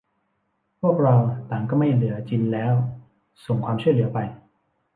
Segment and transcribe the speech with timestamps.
[0.81, 1.15] พวกเรา
[1.49, 2.73] ต่างก็ไม่เหลือจินแล้ว:
[3.45, 4.17] ส่งความช่วยเหลือไป!